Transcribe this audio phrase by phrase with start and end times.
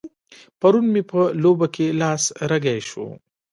[0.59, 3.07] پرون مې په لوبه کې لاس رګی شو.